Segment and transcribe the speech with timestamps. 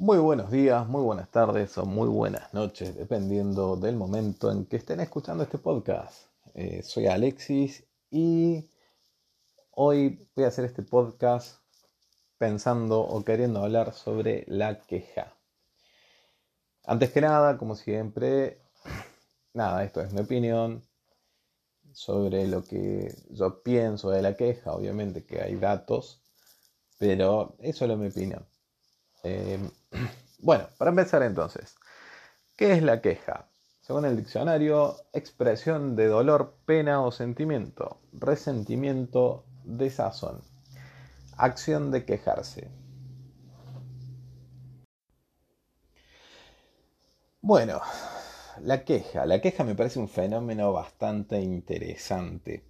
[0.00, 4.76] Muy buenos días, muy buenas tardes o muy buenas noches, dependiendo del momento en que
[4.76, 6.24] estén escuchando este podcast.
[6.54, 8.70] Eh, soy Alexis y
[9.72, 11.58] hoy voy a hacer este podcast
[12.38, 15.36] pensando o queriendo hablar sobre la queja.
[16.86, 18.62] Antes que nada, como siempre,
[19.52, 20.82] nada, esto es mi opinión
[21.92, 24.72] sobre lo que yo pienso de la queja.
[24.72, 26.22] Obviamente que hay datos,
[26.98, 28.46] pero eso es mi opinión.
[29.24, 29.58] Eh,
[30.38, 31.76] bueno, para empezar entonces,
[32.56, 33.48] ¿qué es la queja?
[33.80, 40.42] Según el diccionario, expresión de dolor, pena o sentimiento, resentimiento, desazón,
[41.36, 42.70] acción de quejarse.
[47.42, 47.80] Bueno,
[48.62, 49.26] la queja.
[49.26, 52.64] La queja me parece un fenómeno bastante interesante,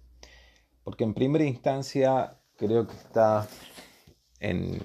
[0.83, 3.47] porque en primera instancia creo que está
[4.39, 4.79] en,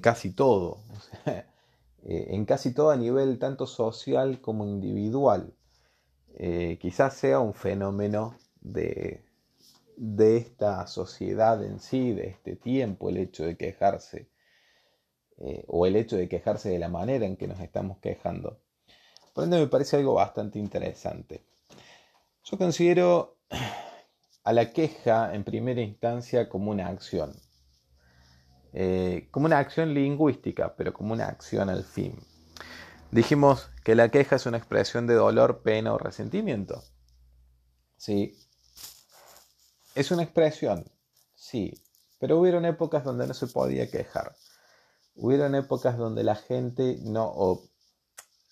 [0.00, 0.78] casi todo,
[2.04, 5.54] eh, en casi todo a nivel tanto social como individual.
[6.34, 9.24] Eh, quizás sea un fenómeno de,
[9.96, 14.28] de esta sociedad en sí, de este tiempo, el hecho de quejarse,
[15.38, 18.60] eh, o el hecho de quejarse de la manera en que nos estamos quejando.
[19.32, 21.44] Por ende me parece algo bastante interesante.
[22.44, 23.36] Yo considero
[24.44, 27.32] a la queja en primera instancia como una acción.
[28.72, 32.18] Eh, como una acción lingüística, pero como una acción al fin.
[33.10, 36.82] Dijimos que la queja es una expresión de dolor, pena o resentimiento.
[37.96, 38.36] Sí.
[39.94, 40.90] Es una expresión,
[41.34, 41.74] sí,
[42.18, 44.34] pero hubieron épocas donde no se podía quejar.
[45.14, 47.60] Hubieron épocas donde la gente no,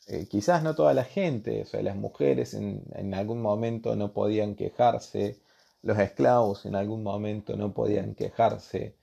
[0.07, 4.57] eh, quizás no toda la gente, o sea, las mujeres en, algún momento no podían
[4.57, 5.41] quejarse,
[5.83, 8.97] los esclavos en algún momento no podían quejarse.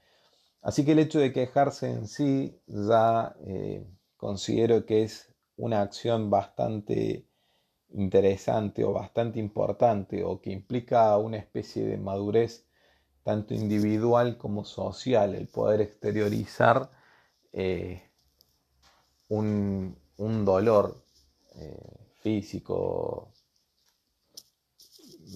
[0.67, 3.87] Así que el hecho de quejarse en sí ya eh,
[4.17, 7.25] considero que es una acción bastante
[7.91, 12.65] interesante o bastante importante o que implica una especie de madurez
[13.23, 16.91] tanto individual como social, el poder exteriorizar
[17.53, 18.03] eh,
[19.29, 21.01] un, dolor
[21.55, 23.31] eh, físico,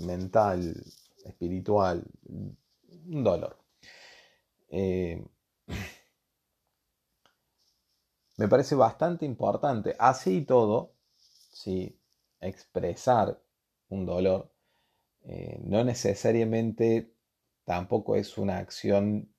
[0.01, 0.75] mental,
[1.23, 3.60] espiritual, un dolor.
[4.71, 5.23] Eh,
[8.37, 10.93] me parece bastante importante, así y todo,
[11.51, 11.99] ¿sí?
[12.39, 13.39] expresar
[13.89, 14.51] un dolor,
[15.23, 17.13] eh, no necesariamente
[17.65, 19.31] tampoco es una acción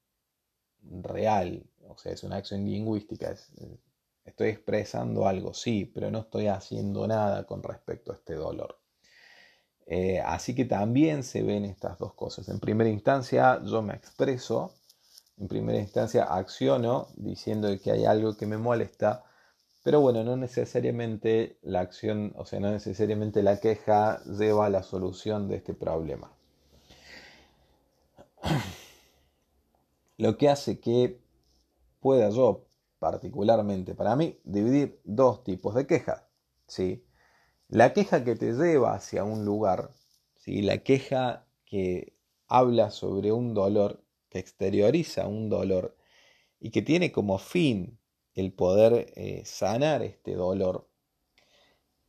[0.82, 3.50] real, o sea, es una acción lingüística, es,
[4.25, 8.78] Estoy expresando algo, sí, pero no estoy haciendo nada con respecto a este dolor.
[9.87, 12.49] Eh, así que también se ven estas dos cosas.
[12.49, 14.72] En primera instancia yo me expreso,
[15.38, 19.25] en primera instancia acciono diciendo que hay algo que me molesta,
[19.82, 24.82] pero bueno, no necesariamente la acción, o sea, no necesariamente la queja lleva a la
[24.82, 26.32] solución de este problema.
[30.19, 31.20] Lo que hace que
[32.00, 32.66] pueda yo
[33.03, 36.22] particularmente para mí, dividir dos tipos de quejas.
[36.69, 37.04] ¿sí?
[37.66, 39.91] La queja que te lleva hacia un lugar,
[40.37, 40.62] ¿sí?
[40.62, 42.14] la queja que
[42.47, 44.01] habla sobre un dolor,
[44.32, 45.94] que exterioriza un dolor
[46.59, 47.98] y que tiene como fin
[48.32, 50.88] el poder eh, sanar este dolor.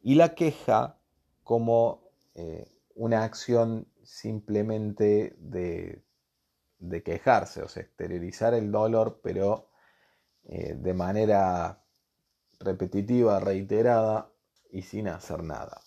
[0.01, 1.01] Y la queja
[1.43, 6.01] como eh, una acción simplemente de,
[6.79, 9.69] de quejarse, o sea, exteriorizar el dolor, pero
[10.45, 11.83] eh, de manera
[12.61, 14.31] repetitiva, reiterada
[14.71, 15.82] y sin hacer nada.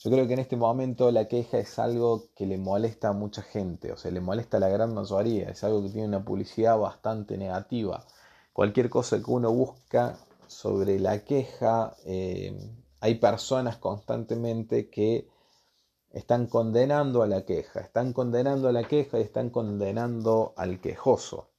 [0.00, 3.42] Yo creo que en este momento la queja es algo que le molesta a mucha
[3.42, 6.78] gente, o sea, le molesta a la gran mayoría, es algo que tiene una publicidad
[6.78, 8.04] bastante negativa.
[8.52, 10.16] Cualquier cosa que uno busca
[10.46, 12.56] sobre la queja, eh,
[13.00, 15.28] hay personas constantemente que
[16.10, 21.50] están condenando a la queja, están condenando a la queja y están condenando al quejoso.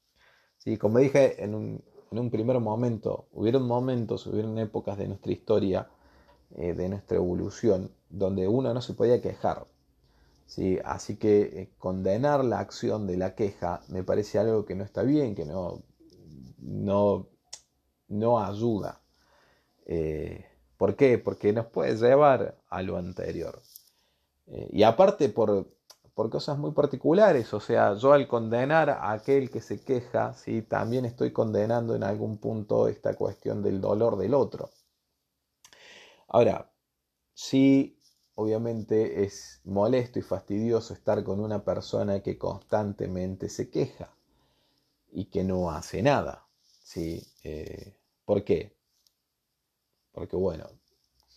[0.58, 0.78] ¿Sí?
[0.78, 5.90] Como dije en un, en un primer momento, hubieron momentos, hubieron épocas de nuestra historia,
[6.56, 9.68] eh, de nuestra evolución, donde uno no se podía quejar.
[10.46, 10.80] ¿sí?
[10.84, 15.04] Así que eh, condenar la acción de la queja me parece algo que no está
[15.04, 15.84] bien, que no,
[16.60, 17.28] no,
[18.08, 19.02] no ayuda.
[19.86, 20.46] Eh,
[20.78, 21.18] ¿Por qué?
[21.18, 23.62] Porque nos puede llevar a lo anterior.
[24.72, 25.68] y aparte por,
[26.20, 27.54] por cosas muy particulares.
[27.54, 30.62] O sea, yo al condenar a aquel que se queja, ¿sí?
[30.62, 34.70] también estoy condenando en algún punto esta cuestión del dolor del otro.
[36.30, 36.72] Ahora,
[37.34, 38.00] sí,
[38.36, 44.16] obviamente es molesto y fastidioso estar con una persona que constantemente se queja
[45.12, 46.48] y que no hace nada.
[46.84, 47.22] ¿sí?
[47.44, 47.96] Eh,
[48.26, 48.80] ¿Por qué?
[50.20, 50.70] porque bueno,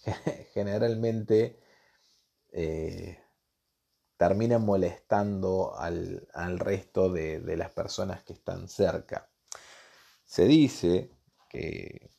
[0.55, 1.61] generalmente
[2.51, 3.17] eh,
[4.17, 6.27] termina molestando al,
[6.59, 9.31] resto de, las personas que están cerca.
[10.25, 11.13] Se dice
[11.49, 12.11] que,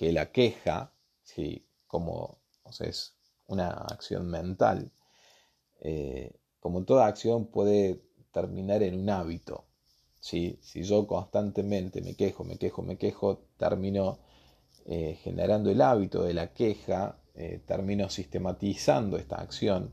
[0.00, 0.92] la queja,
[1.22, 1.67] ¿sí?
[1.88, 2.38] Como
[2.80, 3.16] es
[3.48, 4.92] una acción mental,
[5.80, 8.02] eh, como toda acción puede
[8.32, 9.64] terminar en un hábito.
[10.20, 14.18] Si yo constantemente me quejo, me quejo, me quejo, termino
[14.84, 19.92] eh, generando el hábito de la queja, eh, termino sistematizando esta acción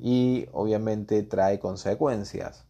[0.00, 2.64] y obviamente trae consecuencias.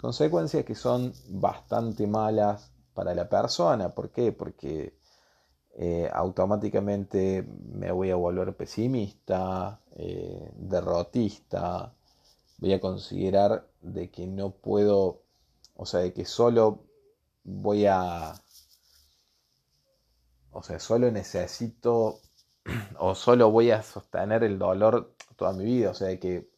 [0.00, 3.94] Consecuencias que son bastante malas para la persona.
[3.94, 4.32] ¿Por qué?
[4.32, 4.98] Porque
[5.76, 9.80] eh, automáticamente me voy a volver pesimista,
[10.56, 11.92] derrotista,
[12.58, 15.22] voy a considerar de que no puedo,
[15.76, 16.80] o sea, de que solo
[17.44, 18.34] voy a,
[20.52, 22.20] o sea, solo necesito
[22.98, 26.48] o solo voy a sostener el dolor toda mi vida, o sea, de que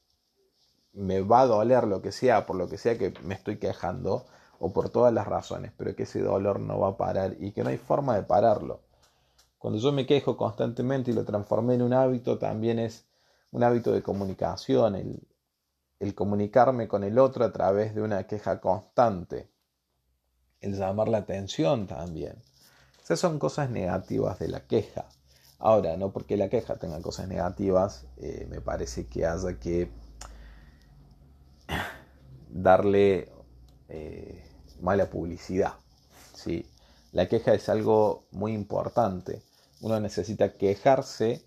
[0.92, 4.26] me va a doler lo que sea, por lo que sea que me estoy quejando,
[4.58, 7.62] o por todas las razones, pero que ese dolor no va a parar y que
[7.62, 8.85] no hay forma de pararlo.
[9.66, 13.04] Cuando yo me quejo constantemente y lo transformé en un hábito, también es
[13.50, 14.94] un hábito de comunicación,
[15.98, 19.50] el, comunicarme con el otro a través de una queja constante,
[20.60, 22.40] el llamar la atención también.
[23.02, 25.08] Esas son cosas negativas de la queja.
[25.58, 29.90] Ahora, no porque la queja tenga cosas negativas, eh, me parece que haya que
[32.50, 33.32] darle
[33.88, 34.44] eh,
[34.80, 35.72] mala publicidad.
[36.34, 36.64] ¿sí?
[37.10, 39.42] La queja es algo muy importante.
[39.80, 41.46] Uno necesita quejarse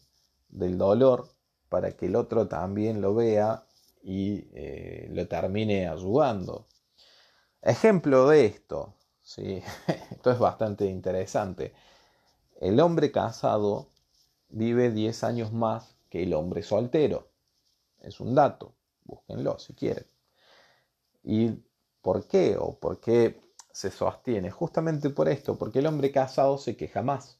[0.49, 1.29] del dolor
[1.69, 3.63] para que el otro también lo vea
[4.01, 6.67] y eh, lo termine ayudando.
[7.61, 9.61] Ejemplo de esto, ¿sí?
[10.11, 11.73] esto es bastante interesante.
[12.59, 13.89] El hombre casado
[14.49, 17.29] vive 10 años más que el hombre soltero.
[18.01, 18.73] Es un dato,
[19.03, 20.05] búsquenlo si quieren.
[21.23, 21.51] ¿Y
[22.01, 22.57] por qué?
[22.57, 23.41] ¿O por qué
[23.71, 24.51] se sostiene?
[24.51, 27.38] Justamente por esto, porque el hombre casado se queja más.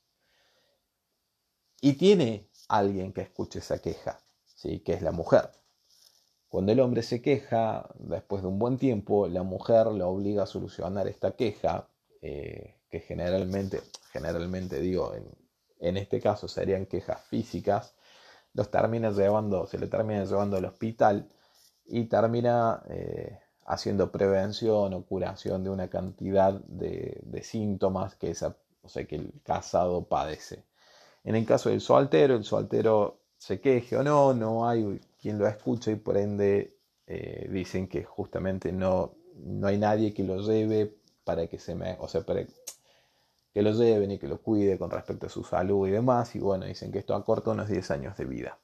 [1.82, 4.20] Y tiene alguien que escuche esa queja,
[4.56, 4.80] ¿sí?
[4.80, 5.50] que es la mujer.
[6.50, 10.48] Cuando el hombre se queja, después de un buen tiempo, la mujer lo obliga a
[10.48, 11.88] solucionar esta queja,
[12.22, 13.82] eh, que generalmente,
[14.12, 15.14] generalmente digo,
[15.80, 17.94] en, este caso serían quejas físicas,
[18.54, 21.30] los termina llevando, se le termina llevando al hospital
[21.86, 28.58] y termina eh, haciendo prevención o curación de una cantidad de, de síntomas que, esa,
[28.82, 30.64] o sea, que el casado padece.
[31.24, 35.48] En el caso del soltero, el soltero se queje o no, no hay quien lo
[35.48, 36.78] escucha y por ende
[37.08, 41.98] eh, dicen que justamente no, no hay nadie que lo lleve para que se me,
[42.00, 42.46] o sea, para
[43.54, 46.36] que lo lleven y que lo cuide con respecto a su salud y demás.
[46.36, 48.60] Y bueno, dicen que esto acorta unos 10 años de vida.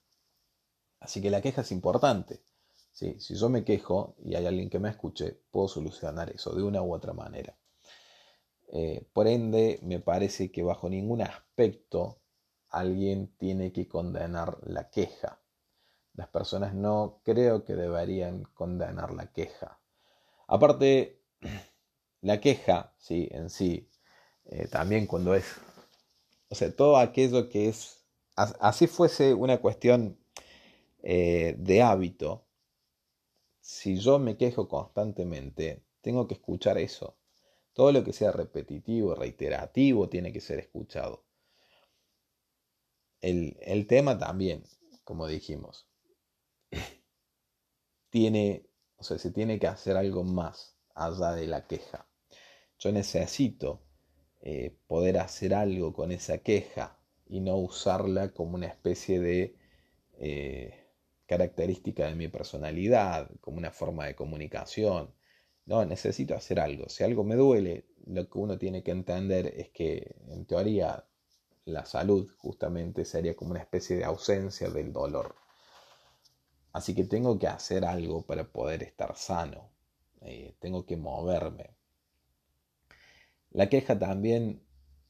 [0.99, 2.41] Así que la queja es importante.
[2.91, 6.81] Si yo me quejo y hay alguien que me escuche, puedo solucionar eso de una
[6.81, 7.55] u otra manera.
[8.69, 12.19] Eh, por ende, me parece que bajo ningún aspecto
[12.75, 15.39] alguien tiene que condenar la queja.
[16.13, 19.79] Las personas no creo que deberían condenar la queja.
[20.47, 21.21] Aparte,
[22.21, 23.89] la queja, sí, en sí,
[24.45, 25.45] eh, también cuando es,
[26.49, 28.05] o sea, todo aquello que es,
[28.35, 30.19] así fuese una cuestión
[31.01, 32.45] eh, de hábito,
[33.61, 37.17] si yo me quejo constantemente, tengo que escuchar eso.
[37.73, 41.24] Todo lo que sea repetitivo, reiterativo, tiene que ser escuchado
[43.25, 44.63] el, tema también,
[45.03, 45.87] como dijimos,
[48.09, 52.07] tiene, o sea, se tiene que hacer algo más allá de la queja.
[52.77, 53.81] Yo necesito
[54.41, 59.55] eh, poder hacer algo con esa queja y no usarla como una especie de
[60.19, 60.91] eh,
[61.25, 65.15] característica de mi personalidad, como una forma de comunicación.
[65.65, 66.89] No, necesito hacer algo.
[66.89, 71.05] Si algo me duele, lo que uno tiene que entender es que en teoría
[71.65, 75.35] la salud justamente sería como una especie de ausencia del dolor.
[76.73, 79.69] Así que tengo que hacer algo para poder estar sano.
[80.21, 81.71] Eh, tengo que moverme.
[83.51, 84.61] La queja también,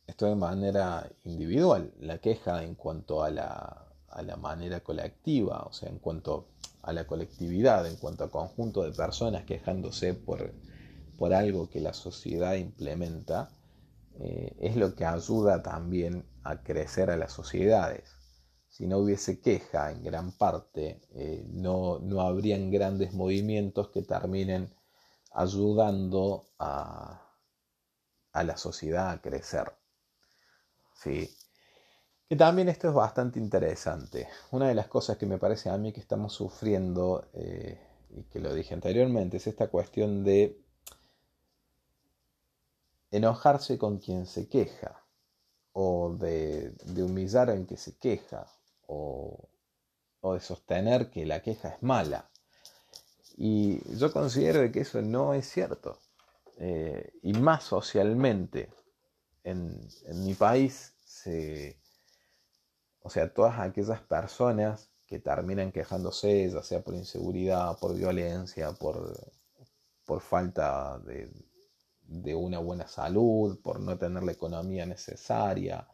[0.08, 5.74] esto de manera individual, la queja en cuanto a la, a la manera colectiva, o
[5.74, 6.48] sea, en cuanto
[6.84, 10.54] a la colectividad, en cuanto a conjunto de personas quejándose por,
[11.18, 13.50] por algo que la sociedad implementa,
[14.20, 18.16] eh, es lo que ayuda también a crecer a las sociedades.
[18.70, 24.74] Si no hubiese queja en gran parte, eh, no, no, habrían grandes movimientos que terminen
[25.32, 27.22] ayudando a,
[28.34, 29.72] a la sociedad a crecer.
[30.94, 31.30] ¿Sí?
[32.28, 34.28] Que también esto es bastante interesante.
[34.52, 37.80] Una de las cosas que me parece a mí que estamos sufriendo, eh,
[38.10, 40.65] y que lo dije anteriormente, es esta cuestión de
[43.18, 45.04] enojarse con quien se queja,
[45.74, 48.48] o de, humillar al que se queja,
[48.88, 49.50] o,
[50.24, 52.30] de sostener que la queja es mala.
[53.38, 56.00] Y yo considero que eso no es cierto.
[56.58, 58.72] Eh, y más socialmente,
[59.44, 61.78] en, en mi país se
[63.06, 69.16] o sea, todas aquellas personas que terminan quejándose, ya sea por inseguridad, por violencia, por,
[70.06, 71.30] por falta de,
[72.08, 75.88] una buena salud, por no tener la economía necesaria.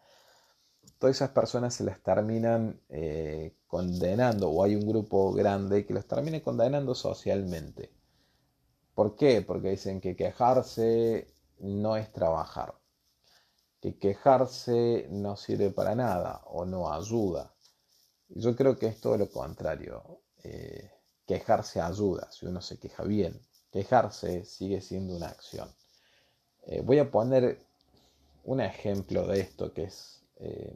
[1.00, 6.06] Todas esas personas se las terminan eh, condenando, o hay un grupo grande que los
[6.08, 7.91] termina condenando socialmente.
[8.96, 9.41] ¿Por qué?
[9.41, 11.27] Porque dicen que quejarse
[11.60, 12.75] no es trabajar
[13.82, 17.56] que quejarse no sirve para nada o no ayuda.
[18.30, 20.22] Yo creo que es todo lo contrario.
[20.44, 20.91] Eh,
[21.25, 23.41] quejarse ayuda si uno se queja bien.
[23.72, 25.68] Quejarse sigue siendo una acción.
[26.63, 27.60] Eh, voy a poner
[28.44, 30.75] un ejemplo de esto que es eh,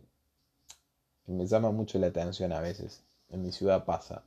[1.25, 3.03] que me llama mucho la atención a veces.
[3.29, 4.23] En mi ciudad pasa.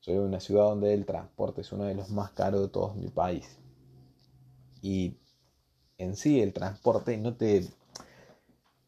[0.00, 3.08] Soy una ciudad donde el transporte es uno de los más caros de todo mi
[3.08, 3.58] país.
[4.82, 5.16] Y
[5.98, 7.64] en sí el transporte no te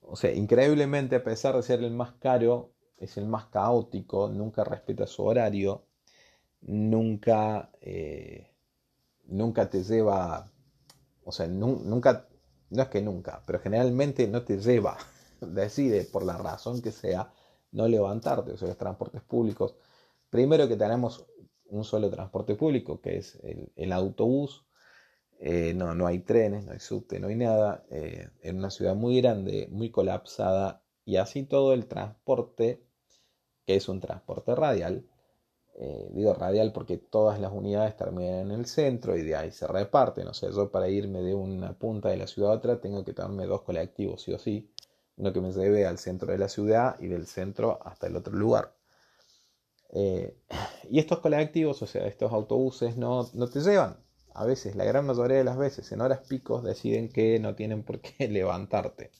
[0.08, 4.64] o sea, increíblemente, a pesar de ser el más caro, es el más caótico, nunca
[4.64, 5.84] respeta su horario,
[6.60, 8.52] nunca, eh,
[9.26, 10.50] nunca te lleva,
[11.26, 12.28] o sea, nunca,
[12.70, 14.96] no es que nunca, pero generalmente no te lleva,
[15.40, 17.32] decide por la razón que sea,
[17.72, 19.74] no levantarte, o sea, los transportes públicos.
[20.30, 21.26] Primero que tenemos
[21.68, 23.38] un solo transporte público, que es
[23.74, 24.64] el autobús,
[25.38, 27.84] eh, no, no hay trenes, no hay subte, no hay nada.
[27.90, 32.82] Eh, en una ciudad muy grande, muy colapsada, y así todo el transporte,
[33.66, 35.04] que es un transporte radial,
[35.78, 39.66] eh, digo radial porque todas las unidades terminan en el centro y de ahí se
[39.66, 40.26] reparten.
[40.28, 43.12] O sea, yo para irme de una punta de la ciudad a otra tengo que
[43.12, 44.70] tomarme dos colectivos, sí o sí.
[45.16, 48.34] Uno que me lleve al centro de la ciudad y del centro hasta el otro
[48.34, 48.74] lugar.
[50.90, 53.96] y estos colectivos, o sea, estos autobuses no, no te llevan,
[54.36, 57.82] a veces, la gran mayoría de las veces, en horas picos deciden que no tienen
[57.82, 59.10] por qué levantarte.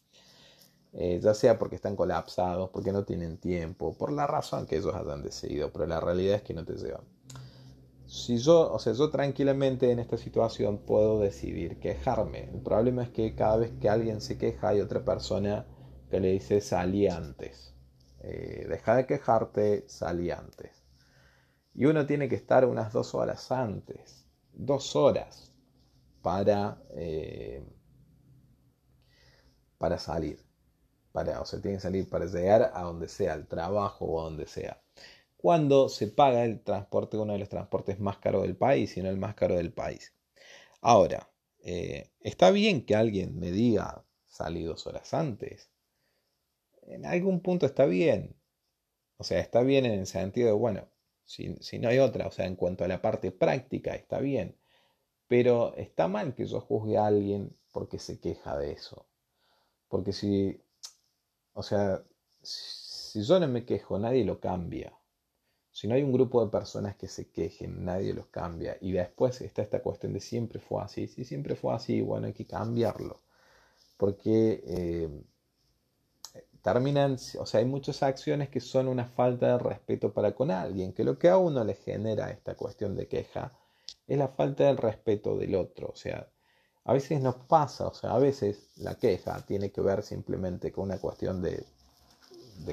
[0.97, 4.95] Eh, ya sea porque están colapsados, porque no tienen tiempo, por la razón que ellos
[4.95, 7.05] hayan decidido, pero la realidad es que no te llevan.
[8.07, 12.51] Si yo, o sea, yo tranquilamente en esta situación puedo decidir quejarme.
[12.53, 15.67] El problema es que cada vez que alguien se queja hay otra persona
[16.11, 17.75] que le dice salí antes.
[18.21, 20.85] Eh, deja de quejarte, salí antes.
[21.75, 24.27] Y uno tiene que estar unas dos horas antes
[24.57, 25.53] dos horas
[26.23, 27.63] para, eh,
[29.79, 30.46] para salir.
[31.41, 34.47] O sea, tiene que salir para llegar a donde sea, al trabajo o a donde
[34.47, 34.83] sea.
[35.37, 39.09] Cuando se paga el transporte, uno de los transportes más caros del país, y no
[39.09, 40.13] el más caro del país.
[40.81, 41.31] Ahora,
[41.61, 44.05] eh, está bien que alguien me diga
[44.37, 45.71] salí dos horas antes.
[46.83, 48.37] En algún punto está bien.
[49.19, 50.89] O sea, está bien en el sentido de, bueno,
[51.25, 54.57] si, no hay otra, o sea, en cuanto a la parte práctica, está bien.
[55.29, 59.07] Pero está mal que yo juzgue a alguien porque se queja de eso.
[59.89, 60.63] Porque si,
[61.57, 62.03] o sea,
[62.43, 64.93] si yo no me quejo, nadie lo cambia.
[65.73, 68.77] Si no hay un grupo de personas que se quejen, nadie los cambia.
[68.81, 71.09] Y después está esta cuestión de siempre fue así.
[71.09, 73.21] Si siempre fue así, bueno, hay que cambiarlo.
[73.97, 75.09] Porque eh,
[76.63, 80.93] terminan, o sea, hay muchas acciones que son una falta de respeto para con alguien,
[80.93, 83.53] que lo que a uno le genera esta cuestión de queja
[84.07, 86.29] es la falta del respeto del otro, o sea,
[86.87, 90.85] a veces nos pasa, o sea, a veces la queja tiene que ver simplemente con
[90.85, 91.67] una cuestión de,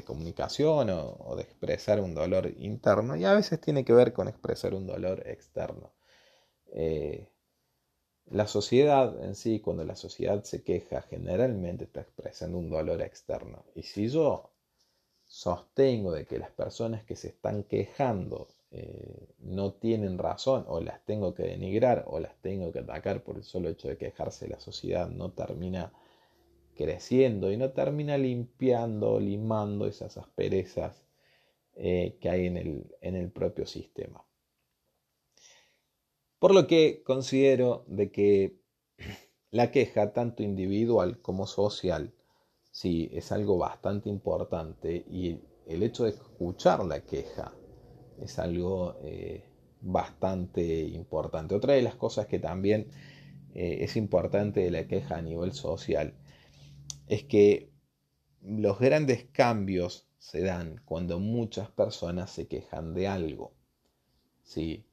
[0.06, 4.76] comunicación o, de expresar un dolor interno y a veces tiene que ver con expresar
[4.76, 5.92] un dolor externo.
[6.68, 7.28] Eh,
[8.28, 13.66] la sociedad en sí, cuando la sociedad se queja, generalmente está expresando un dolor externo.
[13.74, 14.52] Y si yo
[15.26, 21.06] sostengo de que las personas que se están quejando eh, no tienen razón o las
[21.06, 24.60] tengo que denigrar o las tengo que atacar por el solo hecho de quejarse, la
[24.60, 25.94] sociedad no termina
[26.76, 31.06] creciendo y no termina limpiando, limando esas asperezas
[31.76, 34.26] eh, que hay en el, en el propio sistema.
[36.40, 38.58] Por lo que considero de que
[39.52, 42.12] la queja, tanto individual como social,
[42.72, 47.54] sí, es algo bastante importante y el hecho de escuchar la queja
[48.24, 49.44] es algo eh,
[49.82, 51.56] bastante importante.
[51.56, 52.88] Otra de las cosas que también
[53.54, 56.16] eh, es importante de la queja a nivel social
[57.08, 57.70] es que
[58.42, 63.54] los grandes cambios se dan cuando muchas personas se quejan de algo.
[64.44, 64.86] Sí.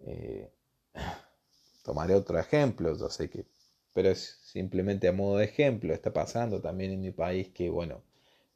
[0.00, 0.50] Eh,
[1.84, 3.46] tomaré otro ejemplo, yo sé que,
[3.94, 5.94] pero es simplemente a modo de ejemplo.
[5.94, 8.02] Está pasando también en mi país que, bueno,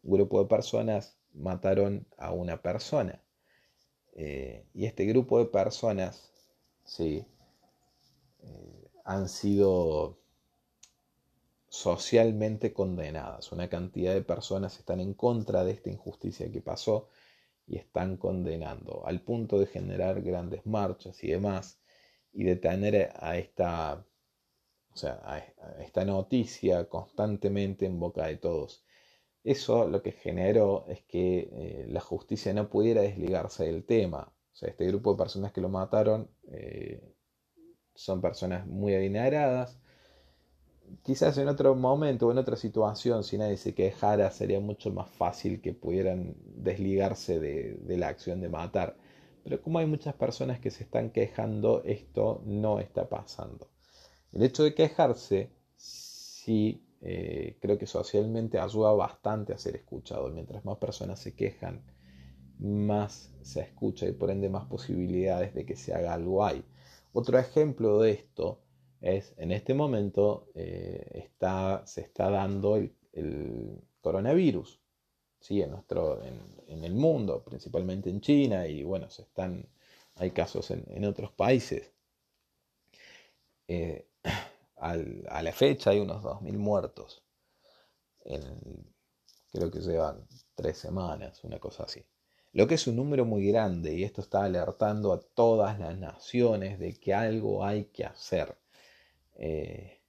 [0.02, 3.23] un grupo de personas mataron a una persona.
[4.12, 6.31] Eh, y este grupo de personas,
[6.85, 7.25] sí,
[8.42, 10.19] eh, han sido
[11.69, 13.50] socialmente condenadas.
[13.52, 17.09] Una cantidad de personas están en contra de esta injusticia que pasó
[17.66, 21.81] y están condenando, al punto de generar grandes marchas y demás,
[22.33, 24.04] y de tener a esta,
[24.92, 25.38] o sea, a
[25.83, 28.85] esta noticia constantemente en boca de todos.
[29.44, 34.32] Eso lo que generó es que eh, la justicia no pudiera desligarse del tema.
[34.52, 37.14] O sea, este grupo de personas que lo mataron eh,
[37.94, 39.78] son personas muy adineradas,
[41.02, 45.11] quizás en otro momento o en otra situación, si nadie se quejara, sería mucho más
[45.11, 48.96] fácil que pudieran desligarse de, la acción de matar.
[49.44, 53.68] Pero como hay muchas personas que se están quejando, esto no está pasando.
[54.32, 60.30] El hecho de quejarse, sí, eh, creo que socialmente ayuda bastante a ser escuchado.
[60.30, 61.82] Mientras más personas se quejan,
[62.61, 66.64] más se escucha y por ende más posibilidades de que se haga algo hay.
[67.12, 68.62] Otro ejemplo de esto
[69.00, 72.94] es, en este momento eh, está, se está dando el,
[74.00, 74.80] coronavirus,
[75.40, 75.61] ¿sí?
[75.61, 79.68] en, nuestro, en, el mundo, principalmente en China, y bueno, se están,
[80.14, 81.92] hay casos en, otros países.
[83.68, 84.09] Eh,
[84.82, 87.22] a la fecha hay unos 2.000 muertos.
[89.52, 92.04] creo que llevan tres semanas, una cosa así.
[92.52, 96.78] Lo que es un número muy grande y esto está alertando a todas las naciones
[96.78, 98.58] de que algo hay que hacer.
[99.36, 100.00] Eh,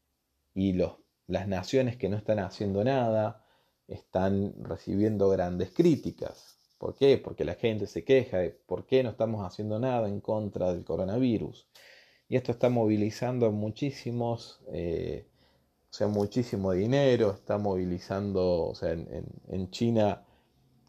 [0.53, 0.93] y los,
[1.27, 3.45] las naciones que no están haciendo nada
[3.87, 6.57] están recibiendo grandes críticas.
[6.77, 7.17] ¿Por qué?
[7.17, 10.83] Porque la gente se queja de por qué no estamos haciendo nada en contra del
[10.83, 11.67] coronavirus.
[12.33, 15.27] Y esto está movilizando muchísimos, eh,
[15.91, 20.23] o sea, muchísimo dinero, está movilizando, o sea, en, China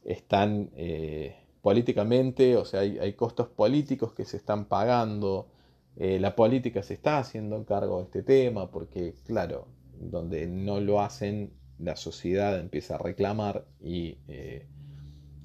[0.05, 5.49] están eh, políticamente, o sea, hay, costos políticos que se están pagando,
[5.97, 9.69] eh, la política se está haciendo cargo de este tema porque, claro,
[10.01, 14.17] donde no lo hacen, la sociedad empieza a reclamar y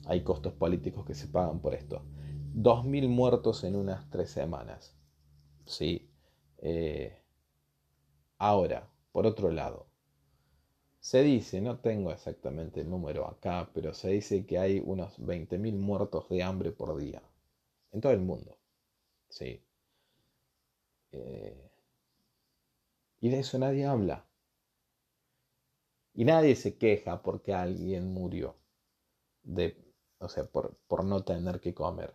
[0.06, 2.04] hay costos políticos que se pagan por esto.
[2.56, 4.96] 2.000 muertos en unas tres semanas.
[5.76, 6.10] Sí.
[6.58, 7.16] Eh,
[8.40, 9.86] ahora, por otro lado,
[11.02, 15.76] se dice, no tengo exactamente el número acá, pero se dice que hay unos 20.000
[15.78, 17.22] muertos de hambre por día.
[17.92, 18.58] En todo el mundo.
[19.30, 19.64] Sí.
[21.12, 21.70] Eh,
[23.22, 24.26] y de eso nadie habla.
[26.14, 28.56] Y nadie se queja porque alguien murió,
[29.44, 29.78] de,
[30.20, 32.14] o sea, por, por no tener que comer.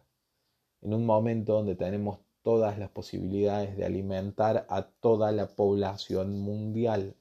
[0.83, 7.17] En un momento donde tenemos todas las posibilidades de alimentar a toda la población mundial.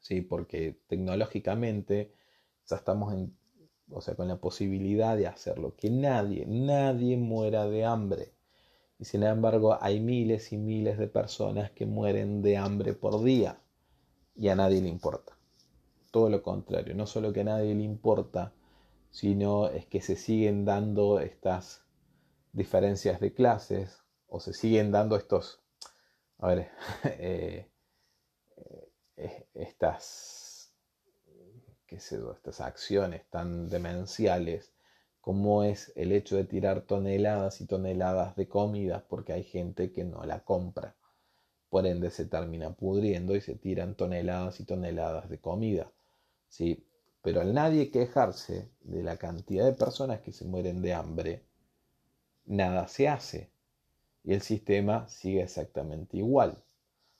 [0.00, 0.20] ¿Sí?
[0.20, 2.12] Porque tecnológicamente
[2.66, 3.34] ya estamos en,
[3.90, 5.74] o sea, con la posibilidad de hacerlo.
[5.76, 8.34] Que nadie, nadie muera de hambre.
[8.98, 13.58] Y sin embargo hay miles y miles de personas que mueren de hambre por día
[14.36, 15.38] y a nadie le importa.
[16.10, 18.52] Todo lo contrario, no solo que a nadie le importa,
[19.10, 21.86] sino es que se siguen dando estas
[22.52, 25.60] diferencias de clases o se siguen dando estos,
[26.38, 26.70] a ver,
[27.04, 27.66] eh,
[29.16, 30.72] eh, estas,
[31.86, 34.72] qué sé yo, estas acciones tan demenciales
[35.20, 40.04] como es el hecho de tirar toneladas y toneladas de comida porque hay gente que
[40.04, 40.96] no la compra.
[41.68, 45.92] Por ende se termina pudriendo y se tiran toneladas y toneladas de comida.
[46.48, 46.86] ¿sí?
[47.20, 51.42] Pero al nadie quejarse de la cantidad de personas que se mueren de hambre,
[52.46, 53.50] nada se hace.
[54.28, 56.62] Y el sistema sigue exactamente igual.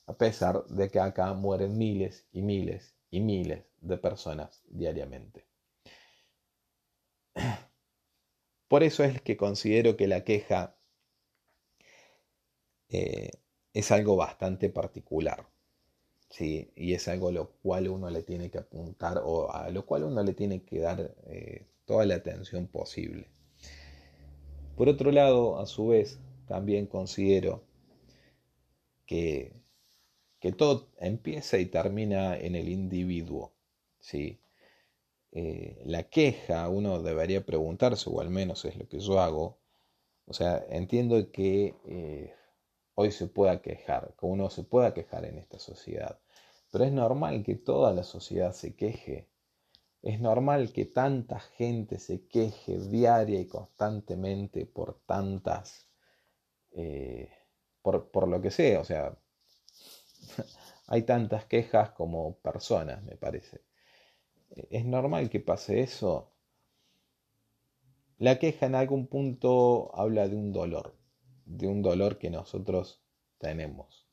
[0.04, 5.46] A pesar de que acá mueren miles y miles y miles de personas diariamente.
[8.68, 10.76] Por eso es que considero que la queja
[12.90, 13.30] eh,
[13.72, 15.48] es algo bastante particular.
[16.28, 16.70] ¿sí?
[16.76, 20.04] Y es algo a lo cual uno le tiene que apuntar o a lo cual
[20.04, 23.30] uno le tiene que dar eh, toda la atención posible.
[24.76, 27.62] Por otro lado, a su vez, también considero
[29.06, 29.52] que,
[30.40, 33.52] que todo empieza y termina en el individuo.
[34.00, 34.40] ¿sí?
[35.32, 39.58] Eh, la queja, uno debería preguntarse, o al menos es lo que yo hago.
[40.26, 42.34] O sea, entiendo que eh,
[42.94, 46.18] hoy se pueda quejar, que uno se pueda quejar en esta sociedad,
[46.70, 49.28] pero es normal que toda la sociedad se queje.
[50.02, 55.87] Es normal que tanta gente se queje diaria y constantemente por tantas,
[56.72, 57.30] eh,
[57.82, 59.16] por, por lo que sea, o sea,
[60.86, 63.62] hay tantas quejas como personas, me parece.
[64.70, 66.32] Es normal que pase eso.
[68.18, 70.96] La queja en algún punto habla de un dolor,
[71.46, 73.02] de un dolor que nosotros
[73.38, 74.08] tenemos.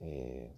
[0.00, 0.54] Eh,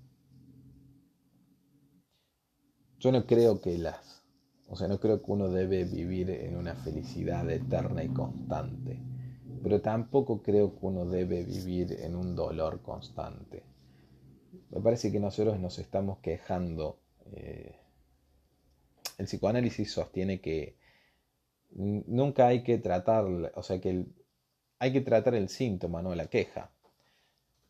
[2.98, 4.22] yo no creo que las,
[4.68, 9.00] o sea, no creo que uno debe vivir en una felicidad eterna y constante,
[9.62, 13.62] pero tampoco creo que uno debe vivir en un dolor constante.
[14.70, 16.98] Me parece que nosotros nos estamos quejando.
[17.32, 17.76] Eh,
[19.18, 20.76] el psicoanálisis sostiene que
[21.70, 24.06] nunca hay que tratar, o sea, que
[24.78, 26.70] hay que tratar el síntoma, no la queja.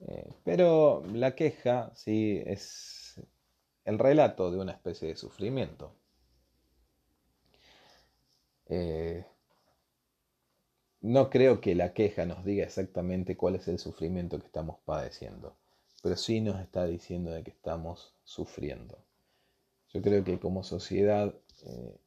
[0.00, 3.20] Eh, pero la queja, sí, es
[3.84, 5.94] el relato de una especie de sufrimiento.
[8.66, 9.24] Eh,
[11.00, 15.56] no creo que la queja nos diga exactamente cuál es el sufrimiento que estamos padeciendo,
[16.02, 18.98] pero sí nos está diciendo de que estamos sufriendo.
[19.92, 21.34] Yo creo que como sociedad
[21.64, 22.00] eh,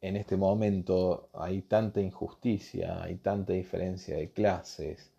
[0.00, 5.12] en este momento hay tanta injusticia, hay tanta diferencia de clases,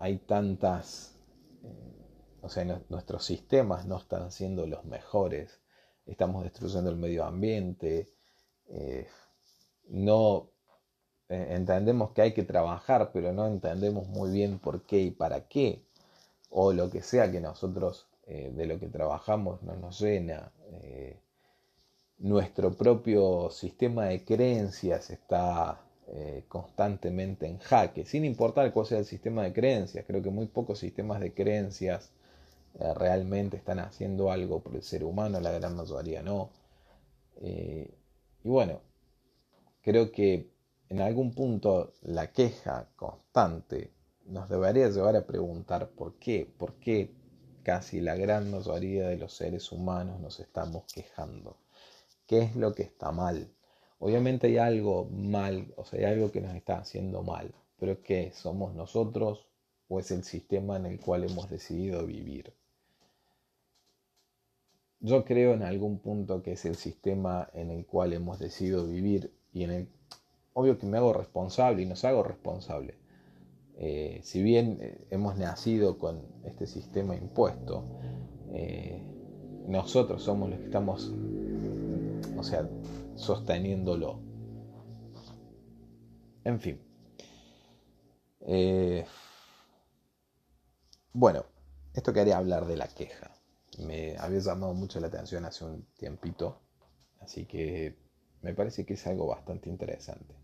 [0.00, 1.14] hay tantas,
[1.62, 5.60] eh, o sea, nuestros sistemas no están siendo los mejores,
[6.06, 8.08] estamos destruyendo el medio ambiente,
[8.68, 9.06] eh,
[9.88, 10.59] no eh,
[11.30, 15.82] entendemos que hay que trabajar, pero no entendemos muy bien por qué y para qué,
[16.50, 20.52] o lo que sea que nosotros de lo que trabajamos no nos llena.
[22.18, 25.80] nuestro propio sistema de creencias está
[26.12, 30.04] eh, constantemente en jaque, sin importar cuál sea el sistema de creencias.
[30.04, 32.10] Creo que muy pocos sistemas de creencias
[32.80, 36.50] eh, realmente están haciendo algo por el ser humano, la gran mayoría no.
[37.42, 37.94] Eh,
[38.42, 38.80] y bueno,
[39.82, 40.50] creo que
[40.90, 43.92] en algún punto la queja constante
[44.26, 47.12] nos debería llevar a preguntar por qué, por qué
[47.62, 51.56] casi la gran mayoría de los seres humanos nos estamos quejando.
[52.26, 53.48] ¿Qué es lo que está mal?
[54.00, 58.32] Obviamente hay algo mal, o sea, hay algo que nos está haciendo mal, pero que
[58.32, 59.46] somos nosotros
[59.88, 62.52] o es el sistema en el cual hemos decidido vivir.
[65.00, 69.32] Yo creo en algún punto que es el sistema en el cual hemos decidido vivir
[69.52, 69.88] y en el...
[70.60, 72.98] Obvio que me hago responsable y nos hago responsable.
[73.78, 77.82] Eh, si bien eh, hemos nacido con este sistema impuesto,
[78.52, 79.02] eh,
[79.66, 81.14] nosotros somos los que estamos,
[82.36, 82.68] o sea,
[83.14, 84.20] sosteniéndolo.
[86.44, 86.78] En fin.
[91.14, 91.46] Bueno,
[91.94, 93.30] esto quería hablar de la queja.
[93.78, 96.60] Me había llamado mucho la atención hace un tiempito,
[97.20, 98.09] así que
[98.42, 100.34] me parece que es algo bastante interesante.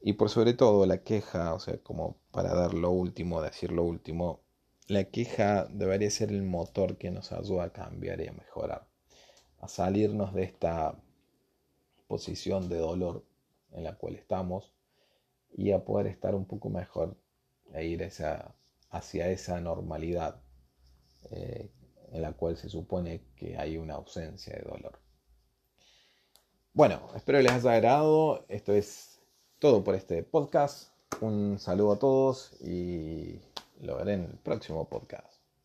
[0.00, 3.84] Y por sobre todo la queja, o sea, como para dar lo último, decir lo
[3.84, 4.40] último,
[4.86, 8.86] la queja debería ser el motor que nos ayuda a cambiar y a mejorar,
[9.60, 10.94] a salirnos de esta
[12.06, 13.24] posición de dolor
[13.72, 14.72] en la cual estamos
[15.54, 17.16] y a poder estar un poco mejor
[17.74, 20.40] e ir hacia esa normalidad
[21.30, 21.70] eh,
[22.12, 25.07] en la cual se supone que hay una ausencia de dolor.
[26.78, 28.44] Bueno, espero les haya agradado.
[28.48, 29.18] Esto es
[29.58, 30.92] todo por este podcast.
[31.20, 33.40] Un saludo a todos y
[33.80, 35.37] lo veré en el próximo podcast.